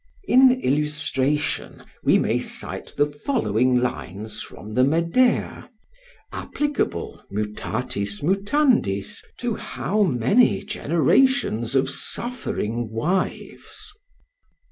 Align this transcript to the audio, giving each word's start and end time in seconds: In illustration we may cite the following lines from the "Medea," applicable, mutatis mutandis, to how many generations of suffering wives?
In 0.23 0.59
illustration 0.61 1.83
we 2.03 2.17
may 2.17 2.39
cite 2.39 2.95
the 2.97 3.05
following 3.05 3.77
lines 3.77 4.41
from 4.41 4.73
the 4.73 4.83
"Medea," 4.83 5.69
applicable, 6.33 7.21
mutatis 7.29 8.23
mutandis, 8.23 9.21
to 9.37 9.53
how 9.57 10.01
many 10.01 10.63
generations 10.63 11.75
of 11.75 11.87
suffering 11.87 12.89
wives? 12.89 13.91